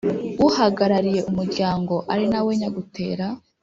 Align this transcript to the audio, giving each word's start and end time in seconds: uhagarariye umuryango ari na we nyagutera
uhagarariye 0.47 1.21
umuryango 1.29 1.93
ari 2.13 2.25
na 2.31 2.39
we 2.45 2.51
nyagutera 2.59 3.25